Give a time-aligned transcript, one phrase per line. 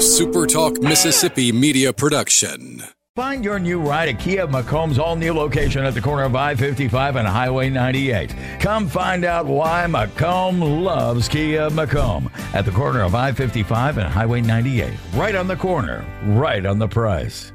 [0.00, 2.82] a SuperTalk Mississippi media production.
[3.16, 6.54] Find your new ride at Kia McComb's all new location at the corner of I
[6.54, 8.34] 55 and Highway 98.
[8.60, 14.08] Come find out why McComb loves Kia McComb at the corner of I 55 and
[14.08, 14.90] Highway 98.
[15.12, 17.52] Right on the corner, right on the price.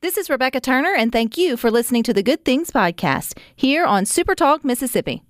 [0.00, 3.84] This is Rebecca Turner, and thank you for listening to the Good Things Podcast here
[3.84, 5.25] on SuperTalk Mississippi.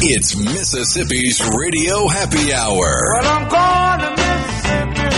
[0.00, 2.86] It's Mississippi's Radio Happy Hour.
[3.18, 5.10] Well, I'm going to Mississippi,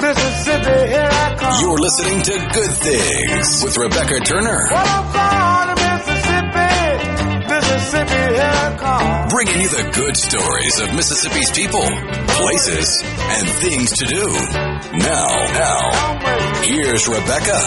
[0.00, 1.60] Mississippi, here I come.
[1.60, 4.64] You're listening to Good Things with Rebecca Turner.
[4.72, 6.72] Well, I'm going to Mississippi,
[7.52, 9.28] Mississippi, here I come.
[9.28, 11.84] Bringing you the good stories of Mississippi's people,
[12.40, 14.24] places, and things to do.
[15.04, 17.60] Now, now, here's Rebecca.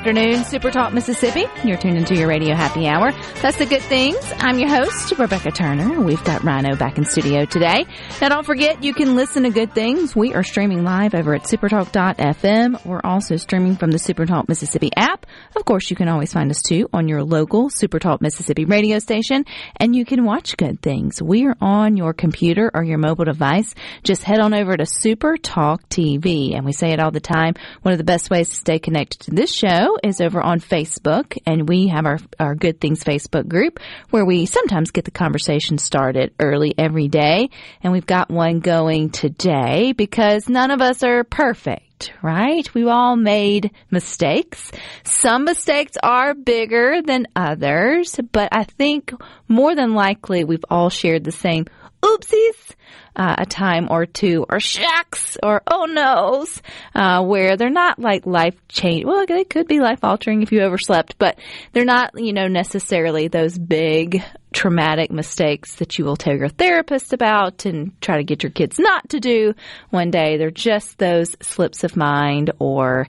[0.00, 1.44] Afternoon, Super Talk Mississippi.
[1.62, 3.12] You're tuned into your radio happy hour.
[3.42, 4.16] That's the good things.
[4.38, 6.00] I'm your host, Rebecca Turner.
[6.00, 7.84] We've got Rhino back in studio today.
[8.18, 10.16] Now don't forget you can listen to good things.
[10.16, 12.86] We are streaming live over at supertalk.fm.
[12.86, 15.26] We're also streaming from the Supertalk Mississippi app.
[15.54, 19.44] Of course, you can always find us too on your local Supertalk Mississippi radio station
[19.76, 21.20] and you can watch good things.
[21.20, 23.74] We are on your computer or your mobile device.
[24.02, 27.52] Just head on over to Supertalk TV and we say it all the time.
[27.82, 31.38] One of the best ways to stay connected to this show is over on Facebook,
[31.46, 35.78] and we have our, our Good Things Facebook group where we sometimes get the conversation
[35.78, 37.50] started early every day.
[37.82, 41.84] And we've got one going today because none of us are perfect
[42.22, 42.72] right?
[42.74, 44.72] We've all made mistakes.
[45.04, 49.12] Some mistakes are bigger than others, but I think
[49.48, 51.66] more than likely we've all shared the same
[52.02, 52.74] oopsies
[53.16, 56.62] uh, a time or two, or shucks, or oh no's,
[56.94, 59.04] uh, where they're not like life change.
[59.04, 61.38] Well, they could be life altering if you overslept, but
[61.72, 64.22] they're not, you know, necessarily those big
[64.52, 68.78] traumatic mistakes that you will tell your therapist about and try to get your kids
[68.78, 69.54] not to do
[69.90, 70.36] one day.
[70.36, 73.08] They're just those slips of mind or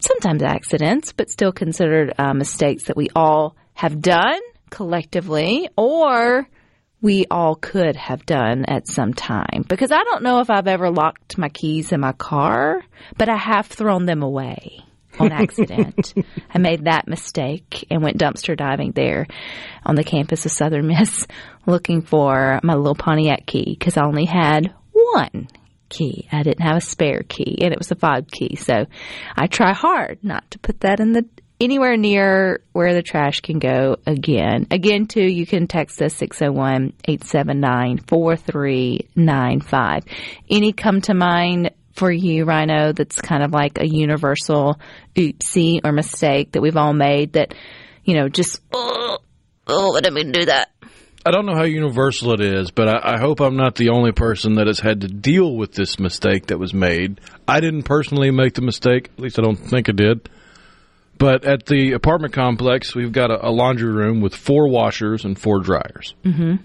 [0.00, 4.40] sometimes accidents, but still considered uh, mistakes that we all have done
[4.70, 6.46] collectively or
[7.00, 9.64] we all could have done at some time.
[9.68, 12.82] Because I don't know if I've ever locked my keys in my car,
[13.16, 14.80] but I have thrown them away
[15.18, 16.14] on accident.
[16.54, 19.26] I made that mistake and went dumpster diving there
[19.84, 21.26] on the campus of Southern Miss
[21.66, 25.48] looking for my little Pontiac key because I only had one
[25.88, 26.28] key.
[26.32, 28.56] I didn't have a spare key and it was a fob key.
[28.56, 28.86] So
[29.36, 31.26] I try hard not to put that in the
[31.60, 34.66] anywhere near where the trash can go again.
[34.70, 40.04] Again, too, you can text us 601 879 4395.
[40.50, 44.78] Any come to mind for you, Rhino, that's kind of like a universal
[45.14, 47.54] oopsie or mistake that we've all made that,
[48.04, 49.18] you know, just, oh,
[49.66, 50.70] oh, I didn't mean to do that.
[51.24, 54.12] I don't know how universal it is, but I, I, hope I'm not the only
[54.12, 57.20] person that has had to deal with this mistake that was made.
[57.48, 60.28] I didn't personally make the mistake, at least I don't think I did.
[61.18, 65.38] But at the apartment complex, we've got a, a laundry room with four washers and
[65.38, 66.14] four dryers.
[66.24, 66.56] Mm-hmm.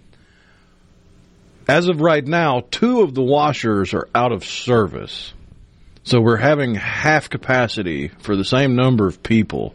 [1.67, 5.33] As of right now, two of the washers are out of service.
[6.03, 9.73] So we're having half capacity for the same number of people.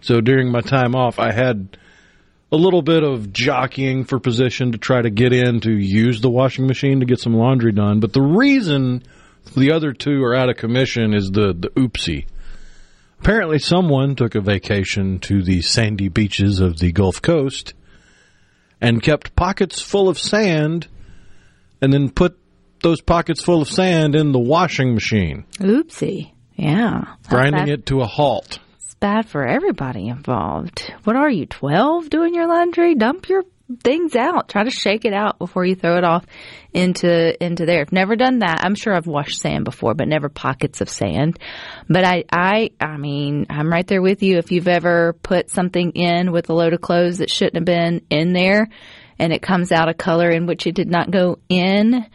[0.00, 1.76] So during my time off, I had
[2.52, 6.30] a little bit of jockeying for position to try to get in to use the
[6.30, 7.98] washing machine to get some laundry done.
[8.00, 9.02] But the reason
[9.56, 12.26] the other two are out of commission is the, the oopsie.
[13.20, 17.74] Apparently, someone took a vacation to the sandy beaches of the Gulf Coast
[18.80, 20.86] and kept pockets full of sand
[21.80, 22.38] and then put
[22.82, 25.44] those pockets full of sand in the washing machine.
[25.58, 26.32] Oopsie.
[26.54, 27.14] Yeah.
[27.28, 28.58] Grinding it to a halt.
[28.76, 30.92] It's bad for everybody involved.
[31.04, 32.94] What are you, 12 doing your laundry?
[32.94, 33.44] Dump your
[33.82, 34.48] things out.
[34.48, 36.24] Try to shake it out before you throw it off
[36.72, 37.80] into into there.
[37.80, 38.60] I've never done that.
[38.60, 41.38] I'm sure I've washed sand before, but never pockets of sand.
[41.88, 44.38] But I I I mean, I'm right there with you.
[44.38, 48.02] If you've ever put something in with a load of clothes that shouldn't have been
[48.10, 48.68] in there
[49.18, 52.06] and it comes out a color in which it did not go in,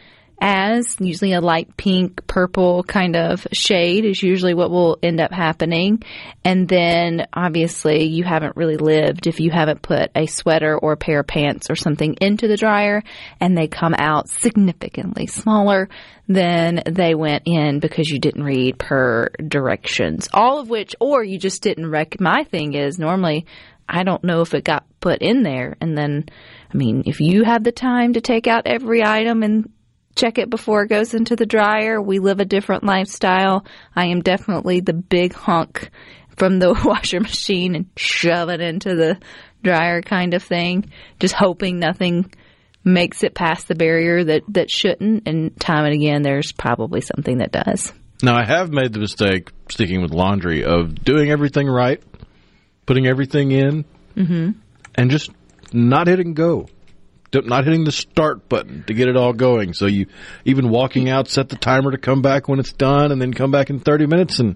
[0.42, 5.32] as usually a light pink, purple kind of shade is usually what will end up
[5.32, 6.02] happening.
[6.44, 10.98] And then obviously you haven't really lived if you haven't put a sweater or a
[10.98, 13.04] pair of pants or something into the dryer
[13.40, 15.90] and they come out significantly smaller
[16.28, 20.28] than they went in because you didn't read per directions.
[20.34, 23.46] All of which, or you just didn't rec, my thing is normally
[23.88, 26.30] I don't know if it got put in there and then
[26.74, 29.70] I mean, if you have the time to take out every item and
[30.16, 32.02] check it before it goes into the dryer.
[32.02, 33.66] We live a different lifestyle.
[33.96, 35.90] I am definitely the big hunk
[36.38, 39.20] from the washer machine and shove it into the
[39.64, 42.32] dryer kind of thing, just hoping nothing
[42.84, 45.28] makes it past the barrier that, that shouldn't.
[45.28, 47.94] And time and again, there's probably something that does.
[48.24, 52.02] Now, I have made the mistake, sticking with laundry, of doing everything right,
[52.86, 53.86] putting everything in,
[54.16, 54.52] mm-hmm.
[54.96, 55.32] and just
[55.74, 56.68] not hitting go.
[57.34, 59.74] Not hitting the start button to get it all going.
[59.74, 60.08] So you,
[60.46, 63.52] even walking out, set the timer to come back when it's done, and then come
[63.52, 64.56] back in 30 minutes, and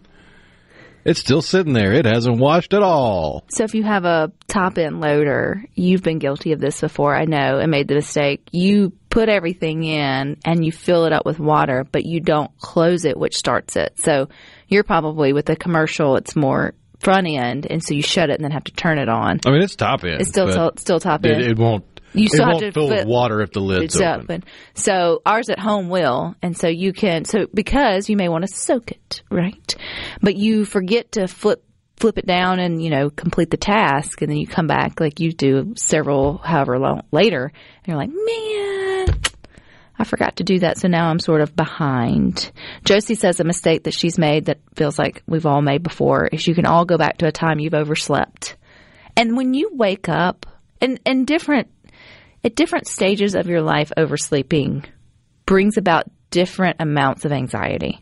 [1.06, 1.94] it's still sitting there.
[1.94, 3.46] It hasn't washed at all.
[3.50, 7.26] So if you have a top end loader, you've been guilty of this before, I
[7.26, 8.42] know, and made the mistake.
[8.52, 13.06] You put everything in and you fill it up with water, but you don't close
[13.06, 13.94] it, which starts it.
[14.00, 14.30] So
[14.68, 18.44] you're probably with a commercial, it's more front end, and so you shut it and
[18.44, 19.40] then have to turn it on.
[19.46, 20.22] I mean, it's top end.
[20.22, 21.42] It's still to- still top it, end.
[21.44, 21.86] it won't.
[22.18, 24.22] You it still have won't to fill with water if the lid's open.
[24.22, 24.44] open.
[24.74, 27.26] So ours at home will, and so you can.
[27.26, 29.76] So because you may want to soak it, right?
[30.22, 31.64] But you forget to flip
[31.98, 35.20] flip it down and you know complete the task, and then you come back like
[35.20, 39.22] you do several however long later, and you're like, man.
[39.98, 42.52] I forgot to do that, so now I'm sort of behind.
[42.84, 46.46] Josie says a mistake that she's made that feels like we've all made before is
[46.46, 48.58] you can all go back to a time you've overslept.
[49.16, 50.46] And when you wake up,
[50.82, 51.70] and, and different
[52.46, 54.86] at different stages of your life, oversleeping
[55.48, 58.02] brings about different amounts of anxiety.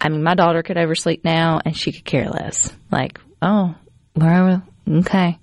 [0.00, 2.70] I mean, my daughter could oversleep now and she could care less.
[2.90, 3.74] Like, oh,
[4.14, 5.38] wherever, okay.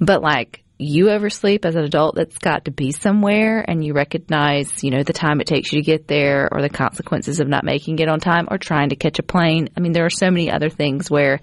[0.00, 4.82] But like, you oversleep as an adult that's got to be somewhere and you recognize,
[4.82, 7.64] you know, the time it takes you to get there or the consequences of not
[7.64, 9.68] making it on time or trying to catch a plane.
[9.76, 11.40] I mean, there are so many other things where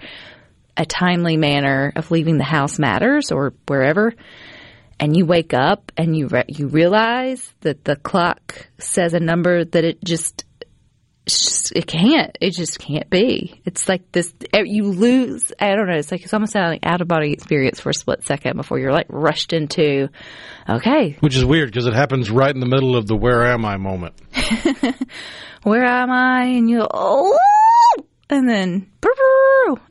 [0.78, 4.14] a timely manner of leaving the house matters or wherever
[5.00, 9.66] and you wake up and you re- you realize that the clock says a number
[9.66, 10.46] that it just
[11.26, 13.60] just- it can't it just can't be.
[13.66, 17.08] It's like this you lose i don't know it's like it's almost like out of
[17.08, 20.08] body experience for a split second before you're like rushed into
[20.70, 21.18] okay.
[21.22, 23.78] Which is weird because it happens right in the middle of the "Where am I"
[23.78, 24.14] moment.
[25.64, 26.44] where am i?
[26.44, 27.38] And you oh
[28.30, 28.92] and then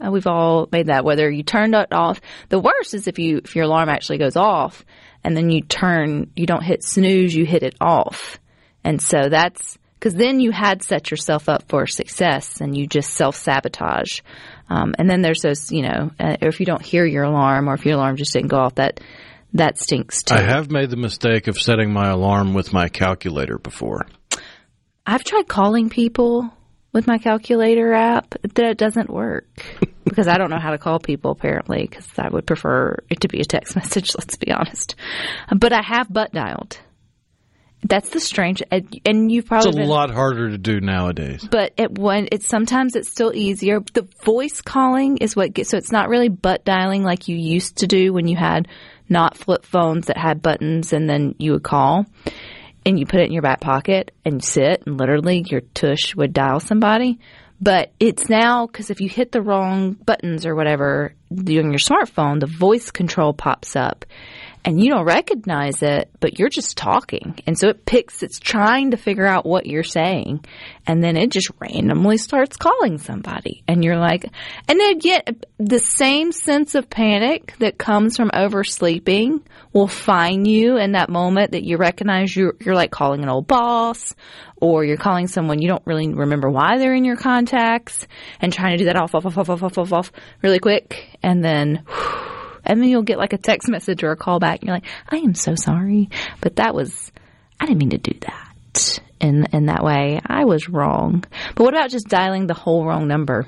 [0.01, 1.05] and we've all made that.
[1.05, 4.37] Whether you turned it off the worst is if you if your alarm actually goes
[4.37, 4.85] off
[5.23, 8.39] and then you turn you don't hit snooze you hit it off.
[8.83, 13.11] And so that's because then you had set yourself up for success and you just
[13.11, 14.21] self sabotage
[14.69, 17.75] um, and then there's those you know uh, if you don't hear your alarm or
[17.75, 19.01] if your alarm just didn't go off that
[19.55, 20.35] that stinks too.
[20.35, 24.07] I have made the mistake of setting my alarm with my calculator before.
[25.07, 26.51] I've tried calling people
[26.95, 28.31] with my calculator app.
[28.55, 29.47] That it doesn't work
[30.05, 33.29] because I don't know how to call people apparently because I would prefer it to
[33.29, 34.15] be a text message.
[34.17, 34.95] Let's be honest.
[35.55, 36.79] But I have butt dialed.
[37.87, 41.47] That's the strange, and and you've probably It's a been, lot harder to do nowadays.
[41.51, 43.81] but it when it's sometimes it's still easier.
[43.93, 47.77] The voice calling is what gets so it's not really butt dialing like you used
[47.79, 48.69] to do when you had
[49.11, 52.07] not flip phones that had buttons and then you would call
[52.87, 56.33] and you put it in your back pocket and sit and literally your tush would
[56.33, 57.19] dial somebody.
[57.61, 62.41] But it's now because if you hit the wrong buttons or whatever on your smartphone,
[62.41, 64.05] the voice control pops up
[64.65, 67.39] and you don't recognize it, but you're just talking.
[67.47, 70.45] And so it picks, it's trying to figure out what you're saying.
[70.87, 73.63] And then it just randomly starts calling somebody.
[73.69, 74.25] And you're like,
[74.67, 79.43] and then get the same sense of panic that comes from oversleeping
[79.75, 83.47] will find you in that moment that you recognize you're, you're like calling an old
[83.47, 84.15] boss
[84.63, 88.07] or you're calling someone you don't really remember why they're in your contacts
[88.41, 91.19] and trying to do that off, off, off, off, off, off, off, off really quick.
[91.23, 91.85] And then,
[92.65, 94.87] and then you'll get like a text message or a call back and you're like,
[95.09, 97.13] I am so sorry, but that was,
[97.61, 100.21] I didn't mean to do that in, in that way.
[100.25, 101.25] I was wrong.
[101.55, 103.47] But what about just dialing the whole wrong number?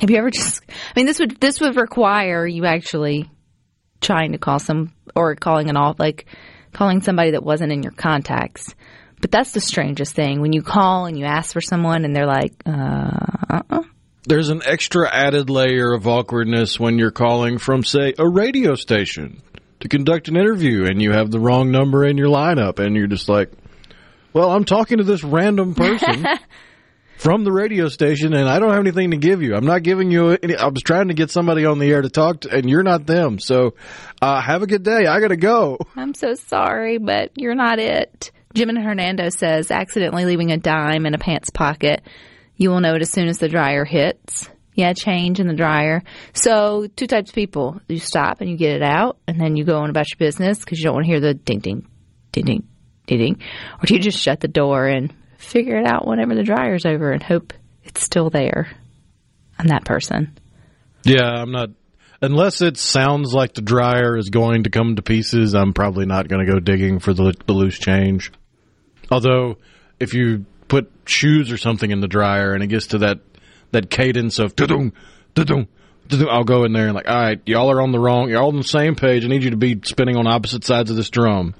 [0.00, 3.30] Have you ever just, I mean, this would, this would require you actually
[4.00, 6.26] trying to call some, or calling an off, like
[6.72, 8.74] calling somebody that wasn't in your contacts.
[9.20, 12.26] But that's the strangest thing when you call and you ask for someone and they're
[12.26, 13.82] like, uh, uh
[14.30, 19.42] There's an extra added layer of awkwardness when you're calling from, say, a radio station
[19.80, 23.08] to conduct an interview and you have the wrong number in your lineup and you're
[23.08, 23.50] just like,
[24.32, 26.24] well, I'm talking to this random person
[27.18, 29.56] from the radio station and I don't have anything to give you.
[29.56, 32.08] I'm not giving you any, I was trying to get somebody on the air to
[32.08, 33.40] talk to and you're not them.
[33.40, 33.74] So,
[34.22, 35.06] uh, have a good day.
[35.08, 35.76] I got to go.
[35.96, 38.30] I'm so sorry, but you're not it.
[38.54, 42.02] Jim and Hernando says accidentally leaving a dime in a pants pocket.
[42.60, 44.50] You will know it as soon as the dryer hits.
[44.74, 46.02] Yeah, change in the dryer.
[46.34, 47.80] So, two types of people.
[47.88, 50.58] You stop and you get it out, and then you go on about your business
[50.58, 51.88] because you don't want to hear the ding, ding,
[52.32, 52.68] ding, ding,
[53.06, 53.40] ding, ding.
[53.78, 57.12] Or do you just shut the door and figure it out whenever the dryer's over
[57.12, 58.68] and hope it's still there?
[59.58, 60.38] I'm that person.
[61.02, 61.70] Yeah, I'm not.
[62.20, 66.28] Unless it sounds like the dryer is going to come to pieces, I'm probably not
[66.28, 68.30] going to go digging for the, the loose change.
[69.10, 69.56] Although,
[69.98, 73.18] if you put shoes or something in the dryer and it gets to that
[73.72, 74.92] that cadence of da-dum,
[75.34, 75.68] da-dum,
[76.08, 78.40] da-dum, I'll go in there and like, all right, y'all are on the wrong, you're
[78.40, 79.24] all on the same page.
[79.24, 81.54] I need you to be spinning on opposite sides of this drum.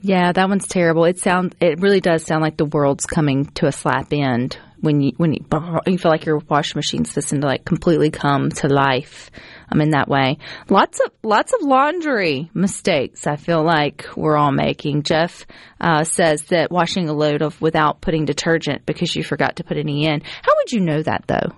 [0.00, 1.04] Yeah, that one's terrible.
[1.04, 5.00] It sounds it really does sound like the world's coming to a slap end when
[5.00, 5.44] you when you,
[5.86, 9.30] you feel like your washing machine's just to like completely come to life.
[9.70, 10.38] I'm in that way.
[10.68, 13.26] Lots of lots of laundry mistakes.
[13.26, 15.04] I feel like we're all making.
[15.04, 15.46] Jeff
[15.80, 19.76] uh, says that washing a load of without putting detergent because you forgot to put
[19.78, 20.20] any in.
[20.20, 21.54] How would you know that though?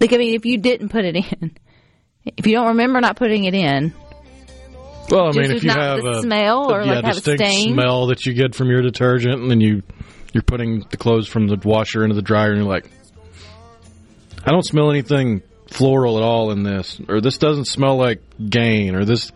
[0.00, 1.56] Like I mean, if you didn't put it in,
[2.36, 3.94] if you don't remember not putting it in,
[5.08, 7.20] Well, I mean, if you not have the a smell or, yeah, like, have a
[7.20, 7.74] stain?
[7.74, 9.82] smell that you get from your detergent, and then you
[10.32, 12.90] you're putting the clothes from the washer into the dryer, and you're like,
[14.44, 18.94] I don't smell anything floral at all in this, or this doesn't smell like Gain,
[18.94, 19.32] or this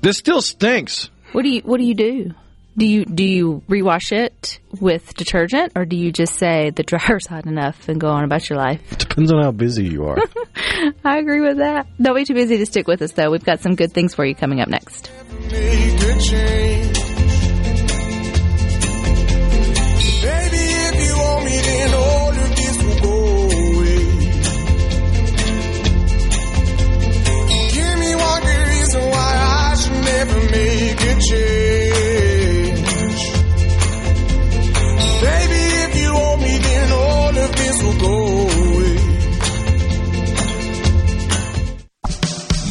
[0.00, 1.10] this still stinks.
[1.32, 2.34] What do you What do you do?
[2.76, 7.26] Do you do you rewash it with detergent, or do you just say the dryer's
[7.26, 8.80] hot enough and go on about your life?
[8.92, 10.18] It Depends on how busy you are.
[11.04, 11.88] I agree with that.
[12.00, 13.30] Don't be too busy to stick with us, though.
[13.30, 15.10] We've got some good things for you coming up next.
[30.18, 32.02] Make a change.
[35.22, 38.98] Baby, if you want me, then all of this will go away.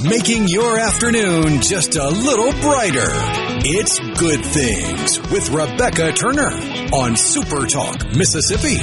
[0.09, 3.11] Making your afternoon just a little brighter.
[3.63, 6.51] It's Good Things with Rebecca Turner
[6.93, 8.77] on Super Talk, Mississippi.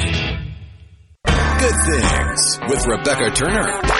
[1.26, 3.93] Good Things with Rebecca Turner.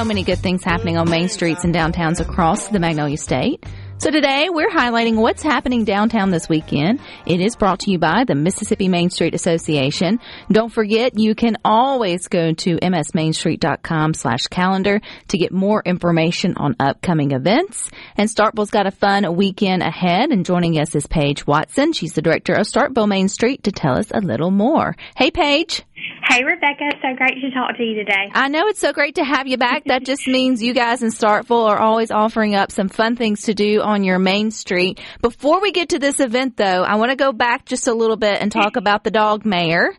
[0.00, 3.66] So many good things happening on main streets and downtowns across the Magnolia State.
[3.98, 7.00] So today we're highlighting what's happening downtown this weekend.
[7.26, 10.18] It is brought to you by the Mississippi Main Street Association.
[10.50, 16.76] Don't forget you can always go to msmainstreet.com slash calendar to get more information on
[16.80, 17.90] upcoming events.
[18.16, 21.92] And Starkville's got a fun weekend ahead and joining us is Paige Watson.
[21.92, 24.96] She's the director of Starkville Main Street to tell us a little more.
[25.14, 25.82] Hey Paige.
[26.28, 26.90] Hey, Rebecca.
[27.02, 28.30] So great to talk to you today.
[28.32, 29.84] I know it's so great to have you back.
[29.86, 33.54] That just means you guys in Starkville are always offering up some fun things to
[33.54, 35.00] do on your main street.
[35.22, 38.16] Before we get to this event though, I want to go back just a little
[38.16, 39.92] bit and talk about the dog mayor.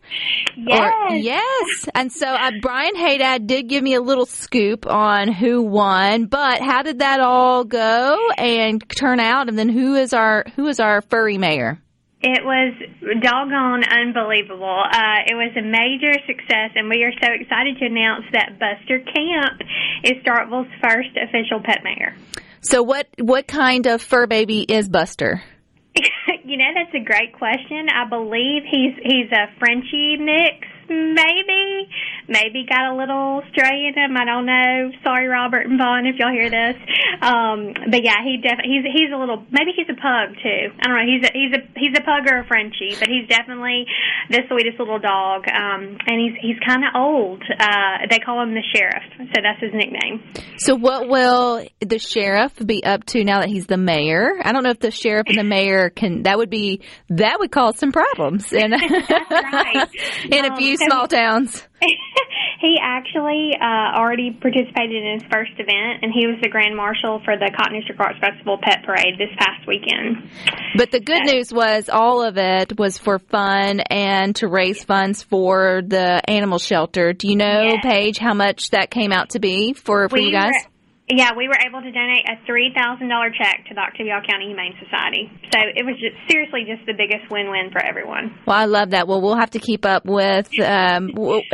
[0.55, 0.93] Yes.
[1.09, 1.89] Or- yes.
[1.95, 6.61] And so uh, Brian Haydad did give me a little scoop on who won, but
[6.61, 9.49] how did that all go and turn out?
[9.49, 11.80] And then who is our who is our furry mayor?
[12.23, 12.73] It was
[13.19, 14.83] doggone unbelievable.
[14.85, 18.99] Uh, it was a major success, and we are so excited to announce that Buster
[18.99, 19.61] Camp
[20.03, 22.15] is Starkville's first official pet mayor.
[22.61, 25.41] So what what kind of fur baby is Buster?
[26.45, 27.89] you know, that's a great question.
[27.89, 31.89] I believe he's he's a Frenchie mix, maybe.
[32.27, 34.15] Maybe got a little stray in him.
[34.15, 34.91] I don't know.
[35.03, 36.75] Sorry, Robert and Vaughn, if y'all hear this.
[37.21, 39.43] Um, but yeah, he definitely he's he's a little.
[39.51, 40.71] Maybe he's a pug too.
[40.79, 41.07] I don't know.
[41.07, 43.85] He's a he's a he's a pug or a Frenchie, but he's definitely
[44.29, 45.45] the sweetest little dog.
[45.49, 47.41] Um, and he's he's kind of old.
[47.43, 50.21] Uh, they call him the sheriff, so that's his nickname.
[50.57, 54.31] So what will the sheriff be up to now that he's the mayor?
[54.43, 56.23] I don't know if the sheriff and the mayor can.
[56.23, 58.71] That would be that would cause some problems in
[59.31, 59.89] right.
[60.31, 61.67] in a Um, few so- small towns.
[62.61, 67.21] he actually uh, already participated in his first event, and he was the grand marshal
[67.25, 70.29] for the Cotton District Arts Festival Pet Parade this past weekend.
[70.75, 75.23] But the good news was all of it was for fun and to raise funds
[75.23, 77.13] for the animal shelter.
[77.13, 77.83] Do you know, Yes.
[77.83, 80.53] Paige, how much that came out to be for for you guys?
[80.53, 80.70] Were,
[81.17, 84.47] yeah, we were able to donate a three thousand dollar check to the Oktibbeha County
[84.47, 85.29] Humane Society.
[85.53, 88.37] So it was just seriously just the biggest win win for everyone.
[88.45, 89.07] Well, I love that.
[89.07, 91.09] Well, we'll have to keep up with um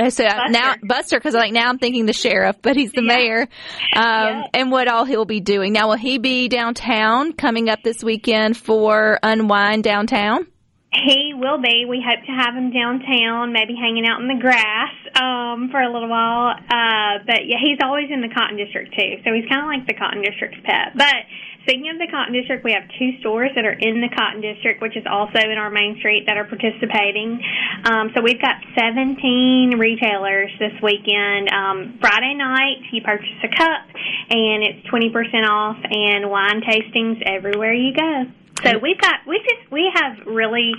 [0.09, 3.15] so now Buster because like now I'm thinking the sheriff, but he's the Yeah.
[3.15, 3.47] mayor, um,
[3.95, 4.43] Yeah.
[4.53, 5.73] and what all he'll be doing.
[5.73, 10.47] Now, will he be downtown coming up this weekend for Unwine Downtown?
[10.93, 11.83] He will be.
[11.83, 15.91] We hope to have him downtown, maybe hanging out in the grass um, for a
[15.91, 16.55] little while.
[16.55, 19.85] Uh, but yeah, he's always in the Cotton District too, so he's kind of like
[19.85, 20.95] the Cotton District's pet.
[20.95, 21.27] But
[21.67, 24.81] speaking of the Cotton District, we have two stores that are in the Cotton District,
[24.81, 27.43] which is also in our main street that are participating.
[27.83, 31.51] Um, so we've got 17 retailers this weekend.
[31.51, 33.83] Um, Friday night, you purchase a cup,
[34.31, 35.11] and it's 20%
[35.51, 38.31] off, and wine tastings everywhere you go.
[38.63, 40.73] So we've got we just we have really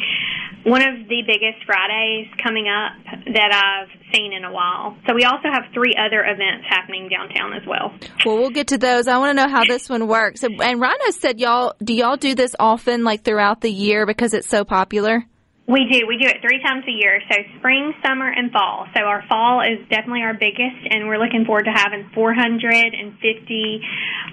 [0.64, 2.92] one of the biggest Fridays coming up
[3.32, 4.96] that I've seen in a while.
[5.06, 7.94] So we also have three other events happening downtown as well.
[8.24, 9.06] Well, we'll get to those.
[9.06, 10.42] I want to know how this one works.
[10.42, 14.48] And Rhino said y'all do y'all do this often, like throughout the year, because it's
[14.48, 15.24] so popular.
[15.68, 16.06] We do.
[16.08, 17.20] We do it three times a year.
[17.30, 18.86] So spring, summer, and fall.
[18.96, 23.80] So our fall is definitely our biggest, and we're looking forward to having 450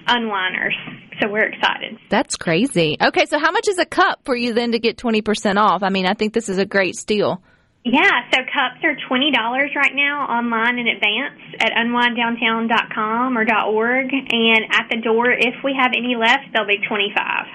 [0.08, 0.76] unwiners.
[1.22, 1.98] So we're excited.
[2.10, 2.98] That's crazy.
[3.02, 5.84] Okay, so how much is a cup for you then to get 20% off?
[5.84, 7.42] I mean, I think this is a great steal.
[7.86, 14.10] Yeah, so cups are twenty dollars right now online in advance at unwinddowntown.com or .org,
[14.12, 17.46] and at the door, if we have any left, they'll be twenty five.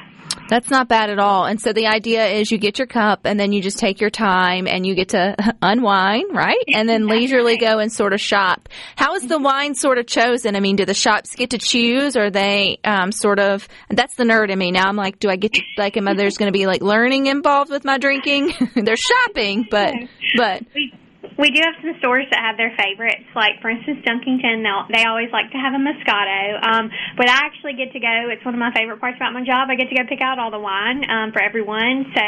[0.51, 1.47] That's not bad at all.
[1.47, 4.11] And so the idea is you get your cup and then you just take your
[4.11, 6.65] time and you get to unwind, right?
[6.75, 8.69] And then leisurely go and sort of shop.
[8.97, 10.57] How is the wine sort of chosen?
[10.57, 14.25] I mean, do the shops get to choose or they um, sort of, that's the
[14.25, 14.73] nerd in me.
[14.73, 16.83] Now I'm like, do I get to, like, am I, there's going to be like
[16.83, 18.53] learning involved with my drinking?
[18.75, 19.95] They're shopping, but,
[20.37, 20.65] but.
[20.75, 20.93] We
[21.49, 23.25] do have some stores that have their favorites.
[23.33, 24.61] Like, for instance, Dunkington,
[24.93, 26.61] they always like to have a Moscato.
[26.61, 28.29] Um, but I actually get to go.
[28.29, 29.73] It's one of my favorite parts about my job.
[29.73, 32.13] I get to go pick out all the wine um, for everyone.
[32.13, 32.27] So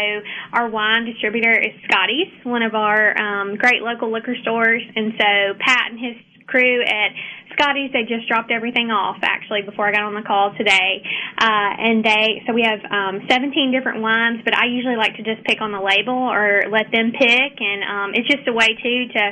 [0.57, 4.81] our wine distributor is Scotty's, one of our um, great local liquor stores.
[4.97, 5.29] And so
[5.61, 6.17] Pat and his
[6.47, 7.11] crew at
[7.53, 11.03] Scotty's, they just dropped everything off actually before I got on the call today.
[11.39, 15.23] Uh, and they, so we have um, 17 different wines, but I usually like to
[15.23, 17.53] just pick on the label or let them pick.
[17.61, 19.23] And um, it's just a way too to,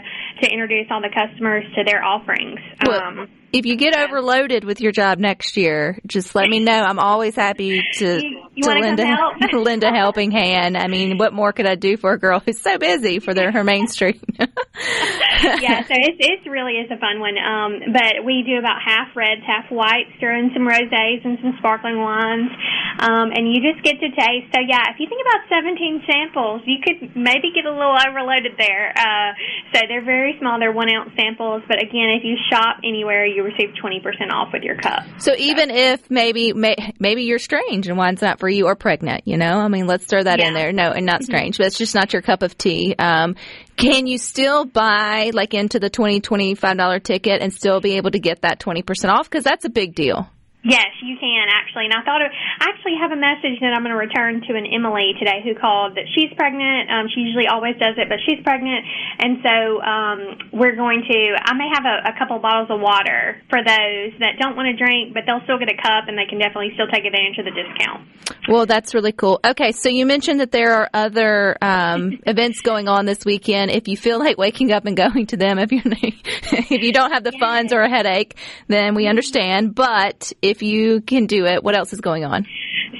[0.43, 2.61] to introduce all the customers to their offerings.
[2.87, 6.73] Well, Um, if you get overloaded with your job next year, just let me know.
[6.73, 8.21] I'm always happy to
[8.54, 9.52] You- to wanna lend a come help?
[9.52, 10.76] lend a helping hand.
[10.76, 13.52] I mean, what more could I do for a girl who's so busy for their
[13.52, 14.21] her main street?
[14.38, 17.38] yeah, so it's it really is a fun one.
[17.38, 21.54] Um, but we do about half reds, half whites, throw in some rosés and some
[21.59, 22.50] sparkling wines,
[22.99, 24.50] um, and you just get to taste.
[24.52, 28.59] So yeah, if you think about 17 samples, you could maybe get a little overloaded
[28.59, 28.92] there.
[28.98, 29.33] Uh,
[29.72, 31.62] so they're very small; they're one ounce samples.
[31.68, 35.05] But again, if you shop anywhere, you receive 20% off with your cup.
[35.18, 39.29] So even if maybe may, maybe you're strange and wine's not for you or pregnant,
[39.29, 40.72] you know, I mean, let's throw that in there.
[40.72, 42.94] No, and not strange, but it's just not your cup of tea.
[42.98, 43.37] Um,
[43.76, 47.96] can you still buy like into the twenty twenty five dollar ticket and still be
[47.96, 49.31] able to get that twenty percent off?
[49.31, 50.29] Because that's a big deal.
[50.62, 51.88] Yes, you can actually.
[51.88, 54.53] And I thought of, I actually have a message that I'm going to return to
[54.53, 56.92] an Emily today who called that she's pregnant.
[56.92, 58.85] Um, she usually always does it, but she's pregnant,
[59.18, 60.18] and so um,
[60.53, 61.18] we're going to.
[61.40, 64.77] I may have a, a couple bottles of water for those that don't want to
[64.77, 67.49] drink, but they'll still get a cup, and they can definitely still take advantage of
[67.49, 68.05] the discount.
[68.49, 69.40] Well, that's really cool.
[69.44, 73.70] Okay, so you mentioned that there are other um, events going on this weekend.
[73.70, 77.12] If you feel like waking up and going to them, if you if you don't
[77.12, 78.37] have the funds or a headache,
[78.68, 79.75] then we understand.
[79.75, 82.45] But if you can do it, what else is going on?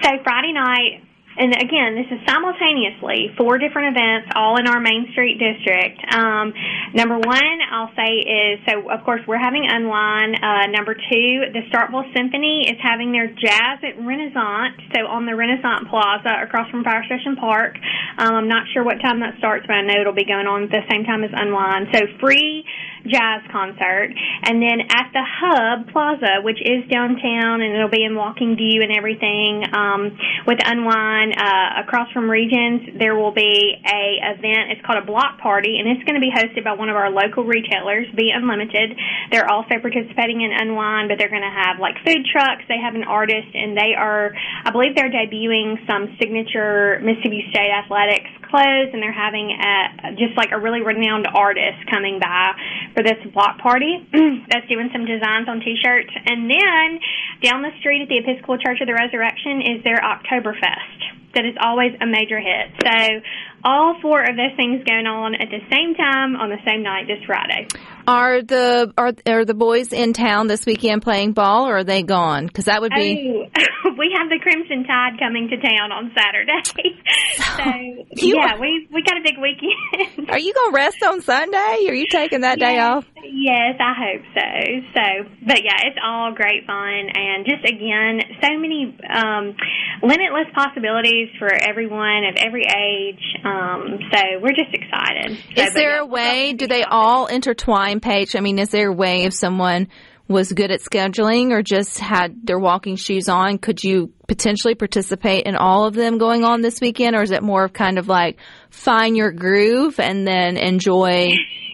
[0.03, 1.03] So Friday night,
[1.37, 5.99] and again, this is simultaneously four different events, all in our Main Street district.
[6.13, 6.53] Um,
[6.93, 8.91] number one, I'll say is so.
[8.91, 10.35] Of course, we're having Unwine.
[10.37, 14.85] Uh, number two, the Starkville Symphony is having their Jazz at Renaissance.
[14.95, 17.79] So on the Renaissance Plaza across from Fire Station Park.
[18.19, 20.65] Um, I'm not sure what time that starts, but I know it'll be going on
[20.65, 21.89] at the same time as Unwine.
[21.95, 22.67] So free
[23.07, 24.13] jazz concert.
[24.45, 28.83] And then at the Hub Plaza, which is downtown, and it'll be in walking view
[28.83, 34.73] and everything, um, with Unwine uh, across from Regions, there will be a event.
[34.73, 37.11] It's called a block party, and it's going to be hosted by one of our
[37.11, 38.97] local retailers, Be Unlimited.
[39.31, 42.65] They're also participating in Unwine, but they're going to have like food trucks.
[42.69, 44.33] They have an artist, and they are,
[44.65, 50.37] I believe, they're debuting some signature Mississippi State athletics clothes, and they're having a, just
[50.37, 52.53] like a really renowned artist coming by
[52.95, 54.07] for this block party
[54.51, 56.11] that's doing some designs on t-shirts.
[56.27, 57.01] And then
[57.43, 61.35] down the street at the Episcopal Church of the Resurrection is their Oktoberfest.
[61.35, 62.75] That is always a major hit.
[62.83, 63.23] So
[63.65, 67.07] all four of those things going on at the same time on the same night
[67.07, 67.69] this Friday.
[68.07, 72.03] Are the are are the boys in town this weekend playing ball, or are they
[72.03, 72.47] gone?
[72.47, 73.47] Because that would be.
[73.85, 76.63] Oh, we have the Crimson Tide coming to town on Saturday.
[77.37, 80.31] so You- yeah, we we got a big weekend.
[80.31, 81.87] Are you gonna rest on Sunday?
[81.89, 83.05] Are you taking that day off?
[83.23, 84.81] Yes, I hope so.
[84.95, 89.55] So, but yeah, it's all great fun and just again so many um,
[90.03, 93.23] limitless possibilities for everyone of every age.
[93.45, 95.39] Um, so we're just excited.
[95.57, 96.53] So, Is there yeah, a way?
[96.53, 98.37] Do they all intertwine, Paige?
[98.37, 99.89] I mean, is there a way if someone
[100.31, 105.45] was good at scheduling or just had their walking shoes on, could you potentially participate
[105.45, 108.07] in all of them going on this weekend, or is it more of kind of
[108.07, 108.39] like
[108.71, 111.31] find your groove and then enjoy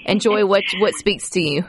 [0.07, 1.65] enjoy what what speaks to you?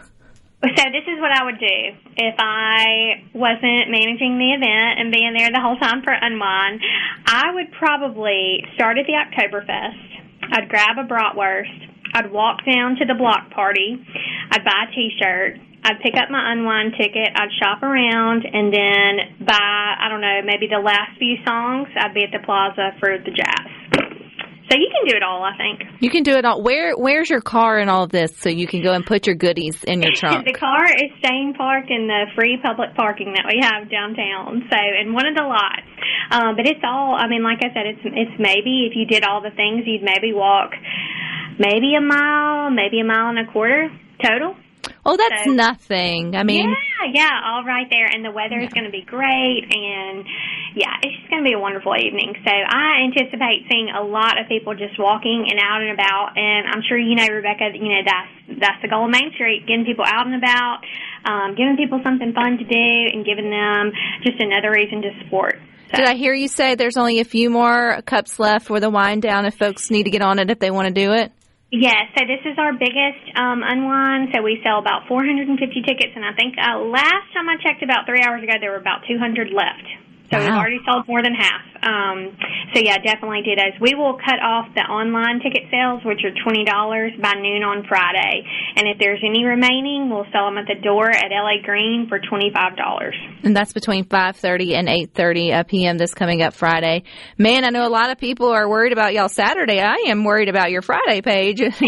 [0.58, 1.80] So this is what I would do
[2.18, 6.82] if I wasn't managing the event and being there the whole time for Unwine.
[7.28, 10.58] I would probably start at the Oktoberfest.
[10.58, 11.86] I'd grab a bratwurst.
[12.16, 14.04] I'd walk down to the block party.
[14.50, 15.60] I'd buy a T-shirt.
[15.84, 17.30] I'd pick up my Unwine ticket.
[17.36, 21.88] I'd shop around and then buy, I don't know, maybe the last few songs.
[21.96, 24.07] I'd be at the plaza for the jazz.
[24.70, 25.84] So you can do it all, I think.
[26.02, 26.62] You can do it all.
[26.62, 29.36] Where Where's your car and all of this so you can go and put your
[29.36, 30.46] goodies in your trunk?
[30.46, 34.68] The car is staying parked in the free public parking that we have downtown.
[34.70, 35.88] So in one of the lots.
[36.32, 37.16] Um, but it's all.
[37.16, 40.04] I mean, like I said, it's it's maybe if you did all the things, you'd
[40.04, 40.72] maybe walk
[41.60, 43.90] maybe a mile, maybe a mile and a quarter
[44.24, 44.56] total.
[45.06, 46.36] Oh, that's So- nothing.
[46.36, 49.64] I mean, yeah, yeah, all right there, and the weather is going to be great,
[49.72, 50.26] and
[50.78, 52.38] yeah, it's just going to be a wonderful evening.
[52.46, 56.68] So I anticipate seeing a lot of people just walking and out and about, and
[56.70, 59.66] I'm sure you know, Rebecca, that, you know that's that's the goal of Main Street,
[59.66, 60.86] getting people out and about,
[61.26, 65.58] um, giving people something fun to do, and giving them just another reason to support.
[65.90, 68.90] So, did I hear you say there's only a few more cups left for the
[68.90, 71.32] wind down if folks need to get on it if they want to do it?
[71.72, 74.30] Yes, so this is our biggest um, unwind.
[74.34, 78.06] So we sell about 450 tickets, and I think uh, last time I checked, about
[78.06, 80.07] three hours ago, there were about 200 left.
[80.30, 81.64] So we've already sold more than half.
[81.82, 82.36] Um,
[82.74, 83.80] so yeah, definitely do those.
[83.80, 87.86] We will cut off the online ticket sales, which are twenty dollars by noon on
[87.88, 88.44] Friday,
[88.76, 92.20] and if there's any remaining, we'll sell them at the door at LA Green for
[92.20, 93.16] twenty five dollars.
[93.44, 95.98] And that's between 5:30 and 8:30 uh, p.m.
[95.98, 97.04] this coming up Friday.
[97.38, 99.80] Man, I know a lot of people are worried about y'all Saturday.
[99.80, 101.60] I am worried about your Friday Paige.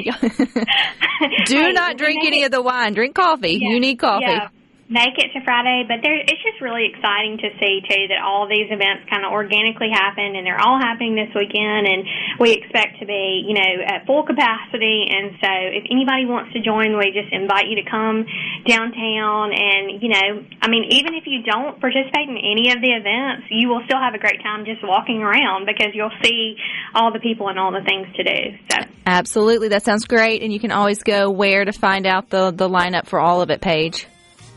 [1.46, 2.94] Do not drink any of the wine.
[2.94, 3.58] Drink coffee.
[3.60, 4.26] You need coffee.
[4.28, 4.50] Yeah.
[4.90, 8.50] Make it to Friday, but there, it's just really exciting to see too that all
[8.50, 12.02] these events kind of organically happen, and they're all happening this weekend, and
[12.42, 15.06] we expect to be, you know, at full capacity.
[15.14, 18.26] And so, if anybody wants to join, we just invite you to come
[18.66, 22.90] downtown, and you know, I mean, even if you don't participate in any of the
[22.90, 26.58] events, you will still have a great time just walking around because you'll see
[26.98, 28.58] all the people and all the things to do.
[28.74, 28.78] So.
[29.06, 29.70] Absolutely.
[29.70, 30.42] That sounds great.
[30.42, 33.50] And you can always go where to find out the, the lineup for all of
[33.50, 34.09] it, Paige.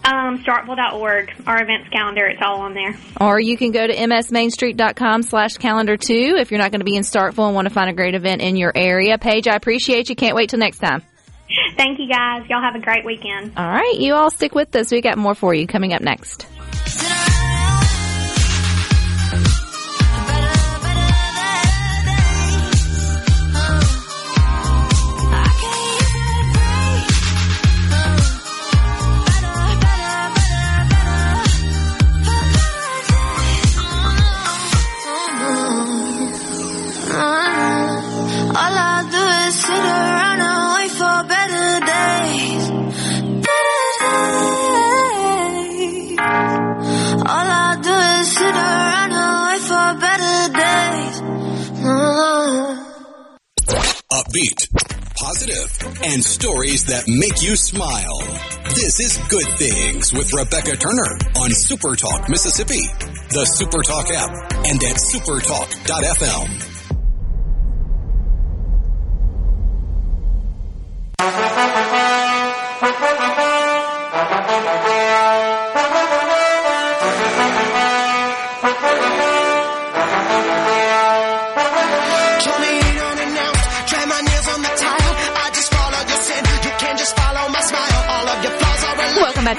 [0.04, 2.96] Um, Starkville.org, our events calendar, it's all on there.
[3.20, 6.96] Or you can go to msmainstreet.com slash calendar too if you're not going to be
[6.96, 9.16] in Starkville and want to find a great event in your area.
[9.18, 10.16] Paige, I appreciate you.
[10.16, 11.02] Can't wait till next time.
[11.76, 12.48] Thank you guys.
[12.48, 13.52] Y'all have a great weekend.
[13.56, 13.94] All right.
[13.98, 14.90] You all stick with us.
[14.90, 16.46] We got more for you coming up next.
[54.12, 54.68] Upbeat,
[55.16, 55.72] positive,
[56.04, 58.18] and stories that make you smile.
[58.74, 62.82] This is Good Things with Rebecca Turner on Super Talk Mississippi,
[63.30, 64.28] the Super Talk app,
[64.66, 66.71] and at supertalk.fm.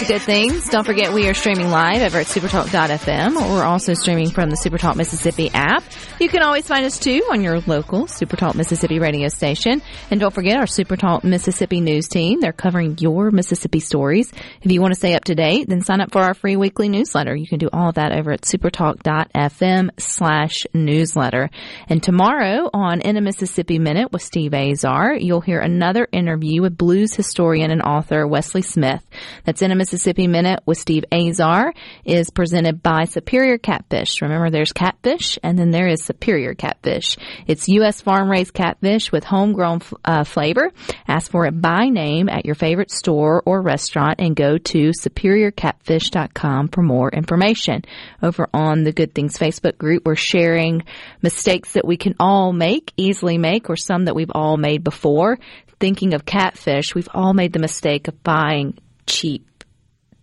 [0.02, 0.68] are Good Things.
[0.70, 3.36] Don't forget we are streaming live over at supertalk.fm.
[3.36, 5.84] We're also streaming from the Supertalk Mississippi app.
[6.20, 9.82] You can always find us too on your local Supertalk Mississippi radio station.
[10.12, 12.42] And don't forget our Supertalk Mississippi news team.
[12.42, 14.32] They're covering your Mississippi stories.
[14.62, 16.90] If you want to stay up to date, then sign up for our free weekly
[16.90, 17.34] newsletter.
[17.34, 21.50] You can do all of that over at supertalk.fm slash newsletter.
[21.88, 26.78] And tomorrow on In a Mississippi Minute with Steve Azar, you'll hear another interview with
[26.78, 29.02] blues historian and author Wesley Smith.
[29.46, 29.93] That's in a Mississippi
[30.28, 31.74] Minute with Steve Azar
[32.06, 34.22] is presented by Superior Catfish.
[34.22, 37.18] Remember, there's catfish and then there is Superior Catfish.
[37.48, 38.02] It's U.S.
[38.02, 40.72] farm raised catfish with homegrown uh, flavor.
[41.08, 46.70] Ask for it by name at your favorite store or restaurant and go to superiorcatfish.com
[46.70, 47.84] for more information.
[48.22, 50.84] Over on the Good Things Facebook group, we're sharing
[51.22, 55.40] mistakes that we can all make, easily make, or some that we've all made before.
[55.80, 59.46] Thinking of catfish, we've all made the mistake of buying cheap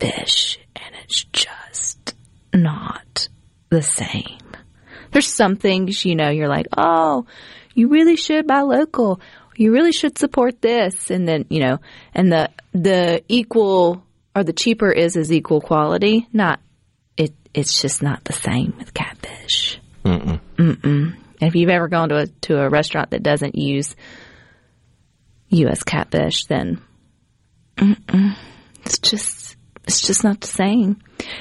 [0.00, 2.14] fish and it's just
[2.52, 3.28] not
[3.68, 4.38] the same.
[5.12, 7.26] There's some things, you know, you're like, oh,
[7.74, 9.20] you really should buy local.
[9.56, 11.10] You really should support this.
[11.10, 11.78] And then, you know,
[12.14, 16.28] and the, the equal or the cheaper is is equal quality.
[16.32, 16.60] Not,
[17.16, 19.80] it, it's just not the same with catfish.
[20.04, 20.40] Mm-mm.
[20.56, 21.16] Mm-mm.
[21.40, 23.96] If you've ever gone to a, to a restaurant that doesn't use
[25.48, 25.82] U.S.
[25.82, 26.80] catfish, then
[27.76, 28.36] mm-mm.
[28.84, 29.39] it's just
[29.84, 30.98] it's just not the same.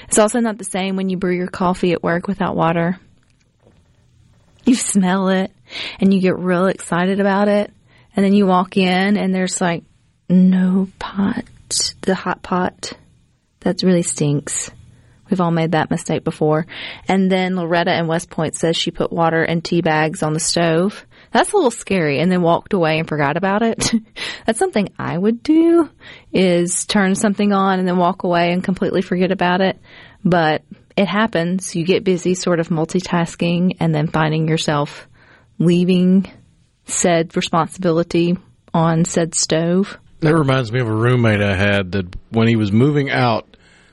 [0.08, 3.00] It's also not the same when you brew your coffee at work without water.
[4.66, 5.52] You smell it
[6.00, 7.72] and you get real excited about it,
[8.16, 9.84] and then you walk in and there's like
[10.28, 11.46] no pot,
[12.02, 12.94] the hot pot.
[13.62, 14.72] That really stinks.
[15.30, 16.66] We've all made that mistake before.
[17.08, 20.40] And then Loretta in West Point says she put water and tea bags on the
[20.40, 21.06] stove.
[21.32, 23.92] That's a little scary and then walked away and forgot about it.
[24.46, 25.90] That's something I would do
[26.34, 29.80] is turn something on and then walk away and completely forget about it.
[30.24, 30.64] But
[30.98, 31.76] it happens.
[31.76, 35.08] You get busy sort of multitasking and then finding yourself
[35.60, 36.32] leaving
[36.86, 38.38] said responsibility
[38.74, 39.98] on said stove.
[40.22, 43.46] That reminds me of a roommate I had that when he was moving out,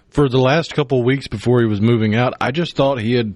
[0.08, 3.12] for the last couple of weeks before he was moving out, I just thought he
[3.12, 3.34] had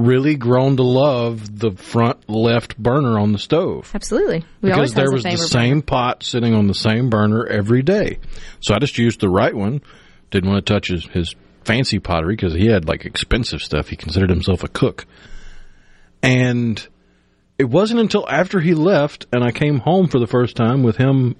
[0.00, 3.90] really grown to love the front left burner on the stove.
[3.94, 4.44] Absolutely.
[4.62, 8.18] We because there was the favorite same pot sitting on the same burner every day.
[8.60, 9.82] So I just used the right one.
[10.30, 11.34] Didn't want to touch his, his
[11.64, 13.88] fancy pottery because he had like expensive stuff.
[13.88, 15.06] He considered himself a cook.
[16.22, 16.86] And
[17.58, 20.96] it wasn't until after he left and I came home for the first time with
[20.96, 21.36] him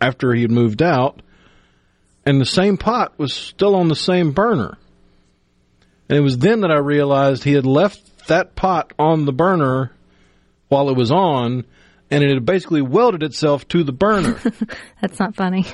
[0.00, 1.20] after he had moved out
[2.24, 4.78] and the same pot was still on the same burner.
[6.08, 9.90] And it was then that I realized he had left that pot on the burner
[10.68, 11.64] while it was on,
[12.10, 14.38] and it had basically welded itself to the burner.
[15.00, 15.66] That's not funny.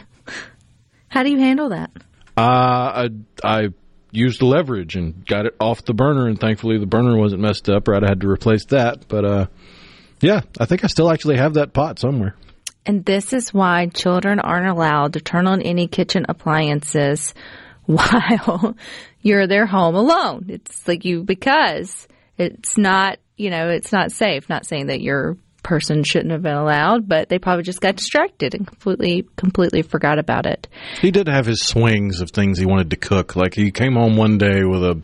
[1.08, 1.90] How do you handle that?
[2.36, 3.08] uh, I,
[3.42, 3.68] I
[4.12, 7.88] used leverage and got it off the burner, and thankfully the burner wasn't messed up,
[7.88, 9.06] or I'd had to replace that.
[9.08, 9.46] But uh,
[10.20, 12.36] yeah, I think I still actually have that pot somewhere.
[12.86, 17.34] And this is why children aren't allowed to turn on any kitchen appliances
[17.86, 18.76] while
[19.22, 20.46] you're their home alone.
[20.48, 24.48] It's like you, because it's not, you know, it's not safe.
[24.48, 28.54] Not saying that your person shouldn't have been allowed, but they probably just got distracted
[28.54, 30.68] and completely, completely forgot about it.
[31.00, 33.36] He did have his swings of things he wanted to cook.
[33.36, 35.00] Like he came home one day with a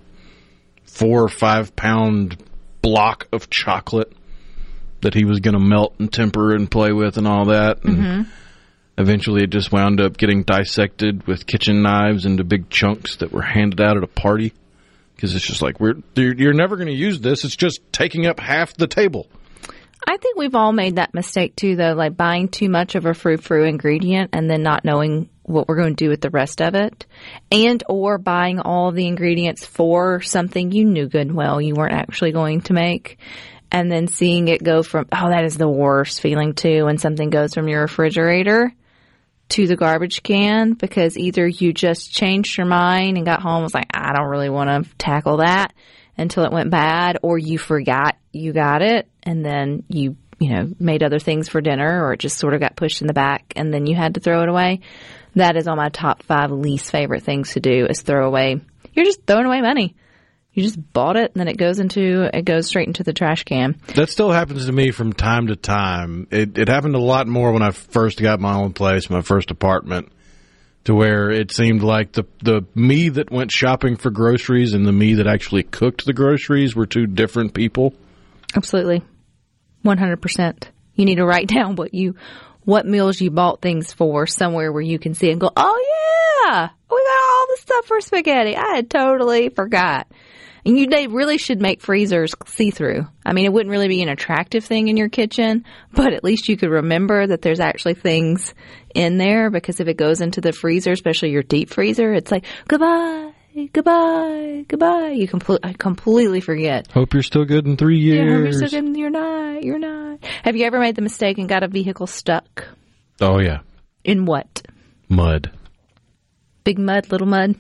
[0.85, 2.43] four or five pound
[2.81, 4.13] block of chocolate
[5.03, 7.85] that he was going to melt and temper and play with and all that.
[7.85, 8.31] And mm-hmm.
[8.99, 13.43] Eventually it just wound up getting dissected with kitchen knives into big chunks that were
[13.43, 14.53] handed out at a party.
[15.15, 17.45] Because it's just like, we're, you're never going to use this.
[17.45, 19.27] It's just taking up half the table.
[20.07, 23.15] I think we've all made that mistake too, though, like buying too much of a
[23.15, 26.61] frou frou ingredient and then not knowing what we're going to do with the rest
[26.61, 27.07] of it,
[27.51, 31.95] and or buying all the ingredients for something you knew good and well you weren't
[31.95, 33.19] actually going to make,
[33.71, 37.31] and then seeing it go from oh that is the worst feeling too when something
[37.31, 38.73] goes from your refrigerator
[39.49, 43.63] to the garbage can because either you just changed your mind and got home and
[43.65, 45.73] was like I don't really want to tackle that
[46.19, 50.69] until it went bad or you forgot you got it and then you you know
[50.81, 53.53] made other things for dinner or it just sort of got pushed in the back
[53.55, 54.81] and then you had to throw it away.
[55.37, 58.61] That is on my top 5 least favorite things to do is throw away.
[58.95, 59.95] You're just throwing away money
[60.57, 63.45] you just bought it and then it goes into it goes straight into the trash
[63.45, 66.27] can That still happens to me from time to time.
[66.31, 69.51] It, it happened a lot more when I first got my own place, my first
[69.51, 70.11] apartment,
[70.85, 74.93] to where it seemed like the the me that went shopping for groceries and the
[74.93, 77.93] me that actually cooked the groceries were two different people.
[78.57, 79.03] Absolutely.
[79.85, 80.63] 100%.
[80.95, 82.15] You need to write down what you
[82.65, 86.71] what meals you bought things for somewhere where you can see and go, "Oh yeah,
[86.91, 88.57] we got all the stuff for spaghetti.
[88.57, 90.09] I had totally forgot."
[90.67, 93.07] And you they really should make freezers see-through.
[93.25, 96.49] I mean, it wouldn't really be an attractive thing in your kitchen, but at least
[96.49, 98.53] you could remember that there's actually things
[98.95, 102.45] in there because if it goes into the freezer, especially your deep freezer, it's like,
[102.67, 103.33] "Goodbye,
[103.73, 106.91] goodbye, goodbye." You compl- I completely forget.
[106.91, 108.59] Hope you're still good in three Yeah, you're, years.
[108.59, 108.97] so good.
[108.97, 109.63] you're not.
[109.63, 110.19] You're not.
[110.43, 112.67] Have you ever made the mistake and got a vehicle stuck?
[113.21, 113.61] oh yeah,
[114.05, 114.63] In what?
[115.09, 115.51] mud.
[116.65, 117.55] Big mud, little mud.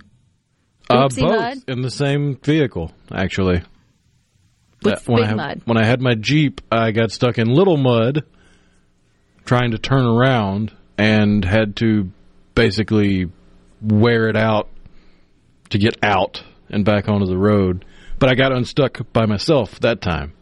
[0.88, 1.58] Uh, both mud?
[1.68, 3.62] in the same vehicle, actually.
[4.82, 5.62] What's Uh, when big I mud?
[5.64, 8.24] When I had my Jeep, I got stuck in little mud
[9.44, 12.10] trying to turn around and had to
[12.54, 13.30] basically
[13.82, 14.68] wear it out
[15.70, 17.84] to get out and back onto the road.
[18.18, 20.32] But I got unstuck by myself that time.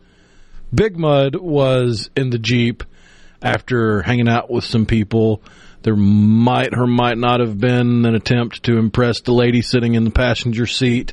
[0.72, 2.84] Big Mud was in the Jeep
[3.42, 5.42] after hanging out with some people.
[5.84, 10.04] There might or might not have been an attempt to impress the lady sitting in
[10.04, 11.12] the passenger seat.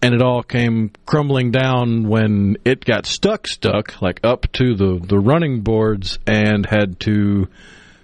[0.00, 4.98] And it all came crumbling down when it got stuck, stuck, like up to the,
[5.06, 7.48] the running boards, and had to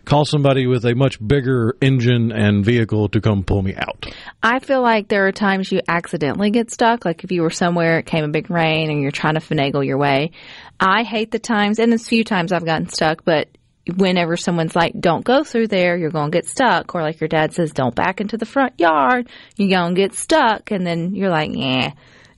[0.05, 4.07] call somebody with a much bigger engine and vehicle to come pull me out.
[4.43, 8.01] I feel like there are times you accidentally get stuck, like if you were somewhere,
[8.01, 10.33] it came a big rain, and you're trying to finagle your way.
[10.79, 13.49] I hate the times, and it's a few times I've gotten stuck, but
[13.97, 17.29] whenever someone's like, don't go through there, you're going to get stuck, or like your
[17.29, 21.15] dad says, don't back into the front yard, you're going to get stuck, and then
[21.15, 21.93] you're like, yeah,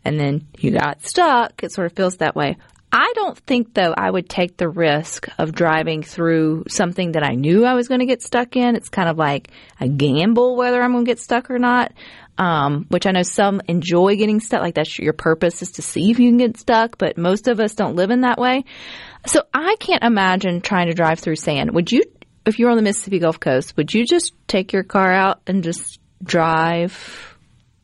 [0.04, 1.62] and then you got stuck.
[1.62, 2.56] It sort of feels that way.
[2.92, 7.34] I don't think, though, I would take the risk of driving through something that I
[7.34, 8.76] knew I was going to get stuck in.
[8.76, 11.92] It's kind of like a gamble whether I'm going to get stuck or not,
[12.38, 14.62] um, which I know some enjoy getting stuck.
[14.62, 17.60] Like that's your purpose is to see if you can get stuck, but most of
[17.60, 18.64] us don't live in that way.
[19.26, 21.74] So I can't imagine trying to drive through sand.
[21.74, 22.02] Would you,
[22.46, 25.40] if you were on the Mississippi Gulf Coast, would you just take your car out
[25.46, 27.36] and just drive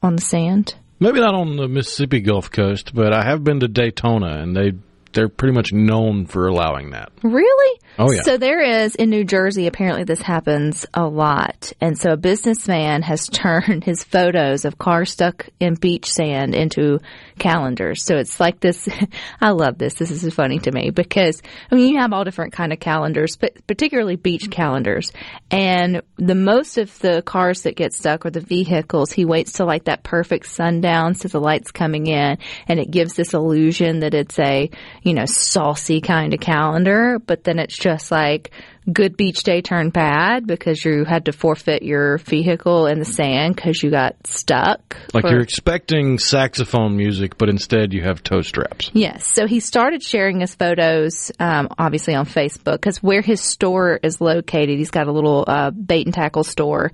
[0.03, 0.75] on the sand?
[1.01, 4.73] Maybe not on the Mississippi Gulf Coast, but I have been to Daytona, and they
[5.13, 7.13] they're pretty much known for allowing that.
[7.23, 7.81] Really?
[7.99, 8.23] Oh, yeah.
[8.23, 11.73] So there is in New Jersey, apparently this happens a lot.
[11.81, 17.01] And so a businessman has turned his photos of cars stuck in beach sand into
[17.39, 18.05] calendars.
[18.05, 18.89] So it's like this.
[19.41, 19.95] I love this.
[19.95, 23.37] This is funny to me because, I mean, you have all different kind of calendars,
[23.37, 25.13] but particularly beach calendars.
[25.51, 29.67] And the most of the cars that get stuck or the vehicles, he waits till
[29.67, 34.15] like that perfect sundown so the light's coming in and it gives this illusion that
[34.15, 34.71] it's a,
[35.03, 38.51] you know, saucy kind of calendar, but then it's just like
[38.91, 43.55] good beach day turned bad because you had to forfeit your vehicle in the sand
[43.55, 44.97] because you got stuck.
[45.15, 48.91] Like you're expecting saxophone music, but instead you have toe straps.
[48.93, 49.27] Yes.
[49.27, 54.21] So he started sharing his photos, um, obviously on Facebook, because where his store is
[54.21, 56.93] located, he's got a little uh, bait and tackle store.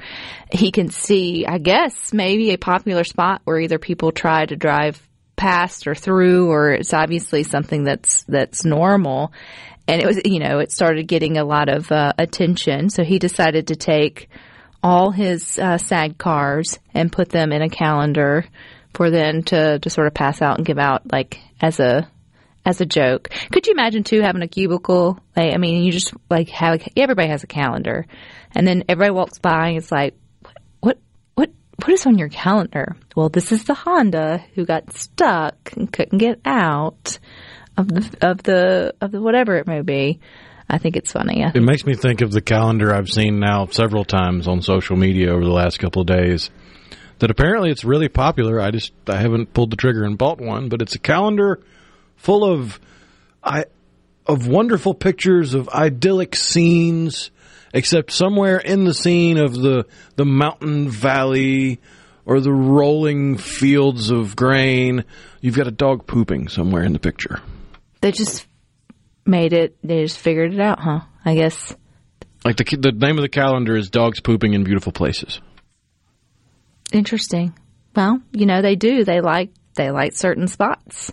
[0.52, 5.07] He can see, I guess, maybe a popular spot where either people try to drive
[5.38, 9.32] past or through, or it's obviously something that's that's normal.
[9.86, 12.90] And it was, you know, it started getting a lot of uh, attention.
[12.90, 14.28] So he decided to take
[14.82, 18.44] all his uh, SAG cars and put them in a calendar
[18.92, 22.08] for then to, to sort of pass out and give out like as a
[22.66, 23.30] as a joke.
[23.50, 25.18] Could you imagine too having a cubicle?
[25.34, 28.06] Like, I mean, you just like have everybody has a calendar,
[28.54, 30.14] and then everybody walks by and it's like,
[31.78, 32.96] what is on your calendar?
[33.14, 37.18] Well, this is the Honda who got stuck and couldn't get out
[37.76, 40.20] of the of the of the whatever it may be.
[40.68, 41.42] I think it's funny.
[41.42, 45.32] It makes me think of the calendar I've seen now several times on social media
[45.32, 46.50] over the last couple of days.
[47.20, 48.60] That apparently it's really popular.
[48.60, 51.60] I just I haven't pulled the trigger and bought one, but it's a calendar
[52.16, 52.78] full of
[53.42, 53.64] I
[54.26, 57.30] of wonderful pictures of idyllic scenes,
[57.72, 61.80] except somewhere in the scene of the the mountain valley
[62.24, 65.04] or the rolling fields of grain,
[65.40, 67.40] you've got a dog pooping somewhere in the picture.
[68.00, 68.46] They just
[69.24, 69.76] made it.
[69.82, 71.00] They just figured it out, huh?
[71.24, 71.74] I guess.
[72.44, 75.40] Like the the name of the calendar is Dogs Pooping in Beautiful Places.
[76.92, 77.54] Interesting.
[77.94, 79.04] Well, you know they do.
[79.04, 81.12] They like they like certain spots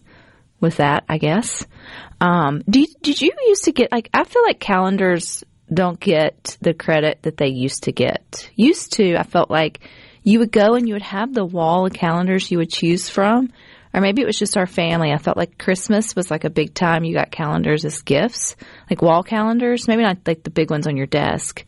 [0.59, 1.03] with that.
[1.09, 1.65] I guess.
[2.21, 4.09] Um, did did you used to get like?
[4.13, 8.49] I feel like calendars don't get the credit that they used to get.
[8.55, 9.79] Used to, I felt like
[10.23, 13.51] you would go and you would have the wall of calendars you would choose from.
[13.93, 15.11] Or maybe it was just our family.
[15.13, 17.05] I felt like Christmas was like a big time.
[17.05, 18.57] You got calendars as gifts,
[18.89, 19.87] like wall calendars.
[19.87, 21.63] Maybe not like the big ones on your desk.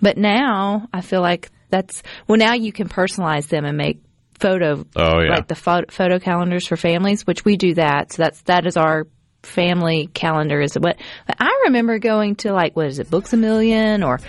[0.00, 2.38] But now I feel like that's well.
[2.38, 4.00] Now you can personalize them and make
[4.38, 5.34] photo Oh, yeah.
[5.34, 8.12] like the photo, photo calendars for families, which we do that.
[8.12, 9.06] So that's that is our
[9.44, 10.60] family calendar.
[10.60, 14.20] Is what I remember going to like what is it, Books a Million or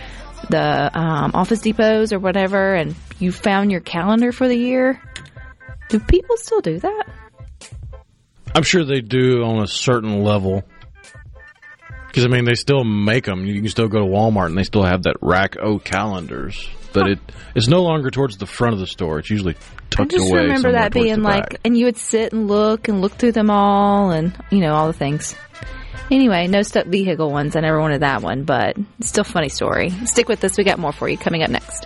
[0.49, 5.01] the um, Office Depots or whatever, and you found your calendar for the year.
[5.89, 7.03] Do people still do that?
[8.53, 10.63] I'm sure they do on a certain level.
[12.07, 13.45] Because I mean, they still make them.
[13.45, 16.69] You can still go to Walmart and they still have that rack O calendars.
[17.01, 17.19] But it
[17.55, 19.19] it's no longer towards the front of the store.
[19.19, 19.55] It's usually
[19.89, 20.17] tucked away.
[20.17, 20.41] I just away.
[20.41, 21.61] remember that being like, back.
[21.63, 24.87] and you would sit and look and look through them all, and you know all
[24.87, 25.35] the things.
[26.11, 27.55] Anyway, no stuck vehicle ones.
[27.55, 29.89] I never wanted that one, but still funny story.
[30.05, 30.57] Stick with us.
[30.57, 31.85] We got more for you coming up next.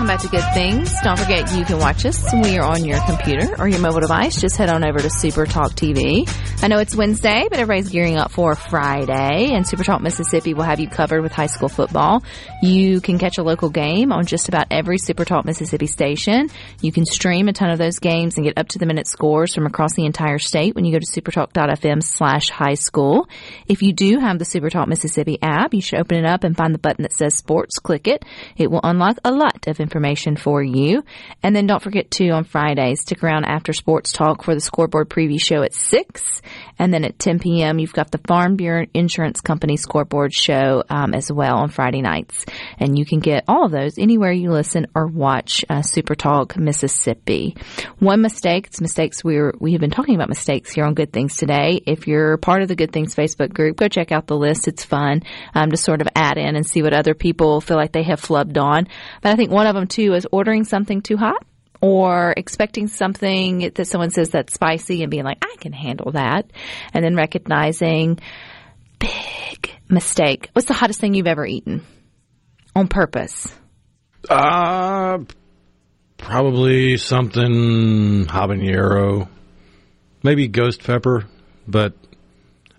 [0.00, 0.94] Welcome back to Good Things.
[1.04, 2.32] Don't forget you can watch us.
[2.32, 4.40] We are on your computer or your mobile device.
[4.40, 6.26] Just head on over to Super Talk TV.
[6.62, 10.64] I know it's Wednesday, but everybody's gearing up for Friday, and Super Talk Mississippi will
[10.64, 12.22] have you covered with high school football.
[12.62, 16.50] You can catch a local game on just about every Super Talk Mississippi station.
[16.82, 19.54] You can stream a ton of those games and get up to the minute scores
[19.54, 23.26] from across the entire state when you go to supertalk.fm slash high school.
[23.66, 26.54] If you do have the Super Talk Mississippi app, you should open it up and
[26.54, 27.78] find the button that says sports.
[27.78, 28.22] Click it.
[28.58, 31.04] It will unlock a lot of information for you.
[31.42, 35.08] And then don't forget to on Fridays, stick around after sports talk for the scoreboard
[35.08, 36.42] preview show at 6.
[36.78, 41.14] And then at 10 p.m., you've got the Farm Bureau Insurance Company scoreboard show um,
[41.14, 42.46] as well on Friday nights.
[42.78, 46.56] And you can get all of those anywhere you listen or watch uh, Super Talk
[46.56, 47.56] Mississippi.
[47.98, 51.36] One mistake, it's mistakes we're, we have been talking about mistakes here on Good Things
[51.36, 51.82] today.
[51.86, 54.68] If you're part of the Good Things Facebook group, go check out the list.
[54.68, 55.22] It's fun
[55.54, 58.20] um, to sort of add in and see what other people feel like they have
[58.20, 58.88] flubbed on.
[59.22, 61.44] But I think one of them too is ordering something too hot
[61.80, 66.50] or expecting something that someone says that's spicy and being like, I can handle that.
[66.92, 68.18] And then recognizing
[68.98, 70.50] big mistake.
[70.52, 71.82] What's the hottest thing you've ever eaten
[72.74, 73.48] on purpose?
[74.28, 75.18] Uh,
[76.18, 79.28] probably something habanero,
[80.22, 81.26] maybe ghost pepper,
[81.66, 81.94] but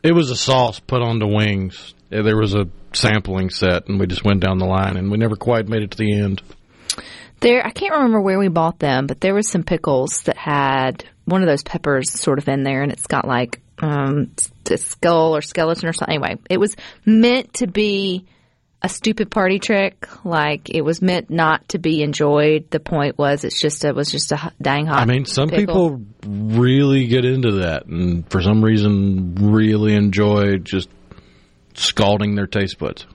[0.03, 1.95] it was a sauce put onto wings.
[2.09, 5.35] There was a sampling set, and we just went down the line, and we never
[5.35, 6.41] quite made it to the end.
[7.41, 11.03] There, I can't remember where we bought them, but there was some pickles that had
[11.25, 14.31] one of those peppers sort of in there, and it's got like um,
[14.69, 16.15] a skull or skeleton or something.
[16.15, 18.25] Anyway, it was meant to be
[18.83, 20.07] a stupid party trick.
[20.23, 22.69] Like it was meant not to be enjoyed.
[22.69, 24.99] The point was, it's just it was just a dang hot.
[24.99, 25.97] I mean, some pickle.
[25.97, 26.01] people
[26.55, 30.89] really get into that, and for some reason, really enjoy just
[31.73, 33.05] scalding their taste buds.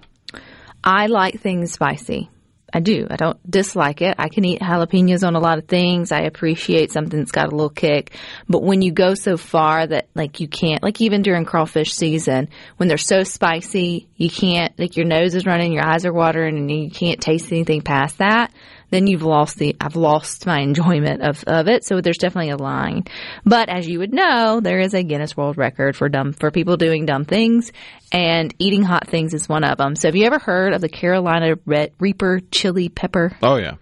[0.82, 2.30] I like things spicy.
[2.72, 3.06] I do.
[3.08, 4.16] I don't dislike it.
[4.18, 6.10] I can eat jalapenos on a lot of things.
[6.10, 8.12] I appreciate something that's got a little kick.
[8.48, 12.48] But when you go so far that like you can't, like even during crawfish season,
[12.76, 16.56] when they're so spicy, you can't, like your nose is running, your eyes are watering,
[16.56, 18.52] and you can't taste anything past that,
[18.90, 21.84] then you've lost the, I've lost my enjoyment of, of it.
[21.84, 23.04] So there's definitely a line.
[23.44, 26.76] But as you would know, there is a Guinness World Record for dumb, for people
[26.76, 27.72] doing dumb things
[28.12, 29.96] and eating hot things is one of them.
[29.96, 33.36] So have you ever heard of the Carolina Red Reaper chili pepper?
[33.42, 33.74] Oh yeah,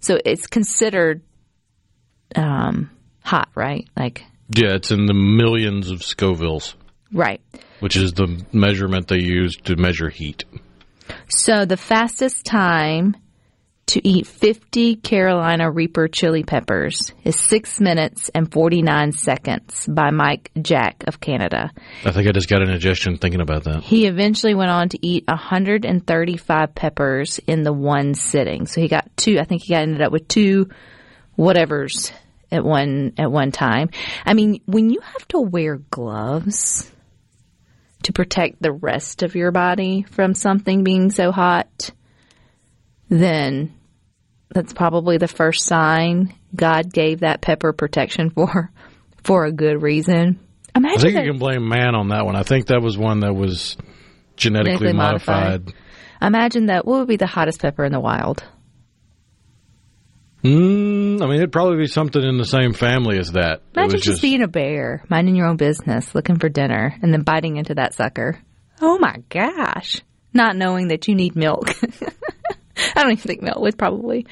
[0.00, 1.22] So it's considered
[2.36, 2.90] um,
[3.24, 3.88] hot, right?
[3.96, 6.74] Like, yeah, it's in the millions of Scovilles,
[7.12, 7.40] right.
[7.80, 10.44] which is the measurement they use to measure heat.
[11.28, 13.16] So the fastest time
[13.90, 20.52] to eat 50 Carolina Reaper chili peppers is 6 minutes and 49 seconds by Mike
[20.62, 21.72] Jack of Canada.
[22.04, 23.82] I think I just got an indigestion thinking about that.
[23.82, 28.66] He eventually went on to eat 135 peppers in the one sitting.
[28.66, 30.68] So he got two, I think he got ended up with two
[31.36, 32.12] whatevers
[32.52, 33.90] at one at one time.
[34.24, 36.88] I mean, when you have to wear gloves
[38.04, 41.90] to protect the rest of your body from something being so hot,
[43.08, 43.74] then
[44.50, 48.70] that's probably the first sign God gave that pepper protection for
[49.24, 50.40] for a good reason.
[50.74, 52.36] I Imagine think that- you can blame man on that one.
[52.36, 53.76] I think that was one that was
[54.36, 55.60] genetically, Genetically modified.
[55.66, 55.74] modified.
[56.22, 56.86] Imagine that.
[56.86, 58.44] What would be the hottest pepper in the wild?
[60.44, 63.60] Mm, I mean, it'd probably be something in the same family as that.
[63.74, 67.12] It Imagine was just, being a bear, minding your own business, looking for dinner, and
[67.12, 68.38] then biting into that sucker.
[68.80, 70.00] Oh my gosh!
[70.32, 71.68] Not knowing that you need milk.
[72.96, 74.26] I don't even think milk would probably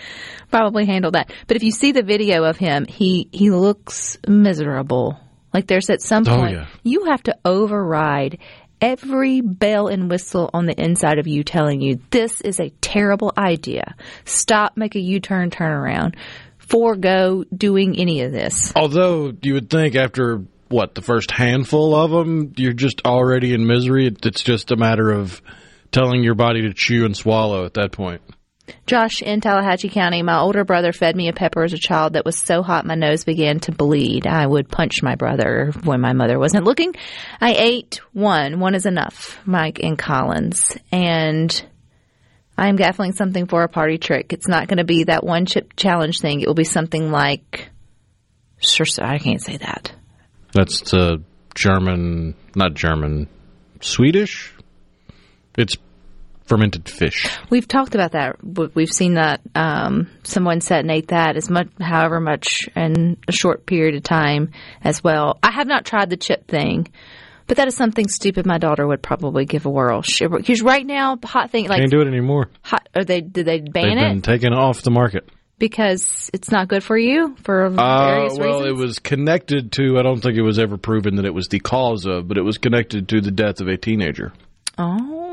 [0.50, 1.32] probably handle that.
[1.46, 5.18] But if you see the video of him, he he looks miserable.
[5.52, 6.66] Like there's at some Oh, point yeah.
[6.82, 8.38] you have to override
[8.80, 13.32] every bell and whistle on the inside of you telling you this is a terrible
[13.36, 13.96] idea.
[14.24, 16.16] Stop, make a U-turn, turn around.
[16.58, 18.72] Forego doing any of this.
[18.76, 23.66] Although you would think after what the first handful of them, you're just already in
[23.66, 24.06] misery.
[24.06, 25.40] It's just a matter of
[25.90, 28.20] telling your body to chew and swallow at that point.
[28.86, 32.24] Josh, in Tallahatchie County, my older brother fed me a pepper as a child that
[32.24, 34.26] was so hot my nose began to bleed.
[34.26, 36.94] I would punch my brother when my mother wasn't looking.
[37.40, 38.60] I ate one.
[38.60, 40.76] One is enough, Mike and Collins.
[40.90, 41.64] And
[42.56, 44.32] I am gaffling something for a party trick.
[44.32, 46.40] It's not going to be that one chip challenge thing.
[46.40, 47.70] It will be something like,
[48.58, 49.92] sure, I can't say that.
[50.52, 51.22] That's the
[51.54, 53.28] German, not German,
[53.80, 54.54] Swedish.
[55.56, 55.76] It's
[56.48, 57.26] fermented fish.
[57.50, 58.42] We've talked about that.
[58.42, 63.66] We- We've seen that um, someone ate that as much, however much, in a short
[63.66, 64.50] period of time
[64.82, 65.38] as well.
[65.42, 66.88] I have not tried the chip thing,
[67.46, 68.46] but that is something stupid.
[68.46, 70.02] My daughter would probably give a whirl.
[70.20, 72.50] Because right now, hot thing like Can't do it anymore.
[72.62, 75.28] hot, are they did they They've ban been it taken off the market.
[75.58, 78.66] because it's not good for you for Uh, various well, reasons?
[78.66, 79.98] it was connected to.
[79.98, 82.42] I don't think it was ever proven that it was the cause of, but it
[82.42, 84.32] was connected to the death of a teenager.
[84.78, 85.24] oh,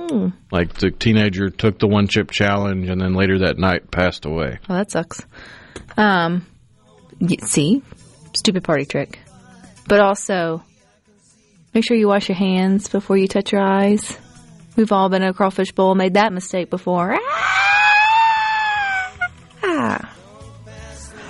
[0.52, 4.60] Like the teenager took the one chip challenge, and then later that night passed away.
[4.68, 5.26] well, that sucks.
[5.98, 6.46] Um,
[7.42, 7.82] see,
[8.34, 9.20] stupid party trick,
[9.88, 10.64] but also
[11.74, 14.18] make sure you wash your hands before you touch your eyes.
[14.76, 17.18] We've all been in a crawfish bowl, made that mistake before.
[19.64, 20.12] Ah.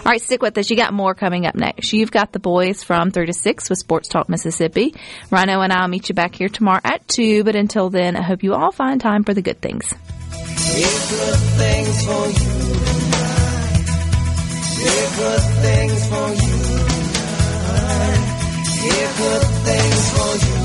[0.06, 0.70] All right, stick with us.
[0.70, 1.92] You got more coming up next.
[1.92, 4.94] You've got the boys from 3 to 6 with Sports Talk Mississippi.
[5.32, 7.44] Rhino and I'll meet you back here tomorrow at 2.
[7.44, 9.92] But until then, I hope you all find time for the good things.
[9.92, 12.28] Good things for
[20.60, 20.65] you